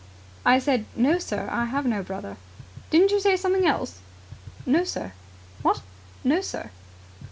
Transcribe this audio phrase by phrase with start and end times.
[0.43, 2.37] "I said, 'No, sir, I have no brother'."
[2.89, 3.99] "Didn't you say something else?"
[4.65, 5.11] "No, sir."
[5.61, 5.81] "What?"
[6.23, 6.71] "No, sir."